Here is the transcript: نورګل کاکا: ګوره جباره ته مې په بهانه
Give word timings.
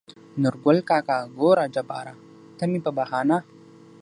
نورګل 0.41 0.77
کاکا: 0.89 1.17
ګوره 1.39 1.65
جباره 1.75 2.13
ته 2.57 2.63
مې 2.69 2.79
په 2.85 2.91
بهانه 2.97 3.37